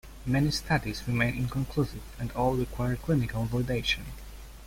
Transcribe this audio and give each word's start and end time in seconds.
Many 0.25 0.49
studies 0.49 1.07
remain 1.07 1.35
inconclusive 1.37 2.01
and 2.17 2.31
all 2.31 2.55
require 2.55 2.95
clinical 2.95 3.45
validation. 3.45 4.05